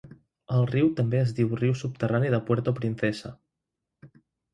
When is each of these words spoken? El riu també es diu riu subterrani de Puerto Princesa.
El 0.59 0.63
riu 0.69 0.87
també 0.99 1.19
es 1.25 1.33
diu 1.39 1.51
riu 1.59 1.75
subterrani 1.81 2.31
de 2.37 2.39
Puerto 2.47 2.73
Princesa. 2.79 3.33